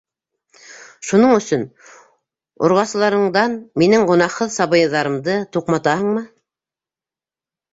Шуның 1.09 1.33
өсөн 1.33 1.65
орғасыларыңдан 2.69 3.53
минең 3.83 4.07
гонаһһыҙ 4.13 4.51
сабыйҙарымды 4.57 5.37
туҡматаһыңмы? 5.59 6.27